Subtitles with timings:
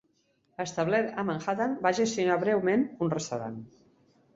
[0.65, 3.67] Establert a Manhattan, va gestionar breument un restaurant.